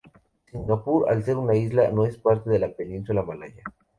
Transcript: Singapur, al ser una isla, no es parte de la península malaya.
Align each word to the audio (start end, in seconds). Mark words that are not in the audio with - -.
Singapur, 0.51 1.11
al 1.11 1.23
ser 1.23 1.37
una 1.37 1.53
isla, 1.53 1.91
no 1.91 2.07
es 2.07 2.17
parte 2.17 2.49
de 2.49 2.57
la 2.57 2.69
península 2.73 3.21
malaya. 3.21 3.61